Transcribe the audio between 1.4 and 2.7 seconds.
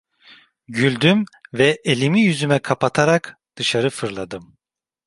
ve elimi yüzüme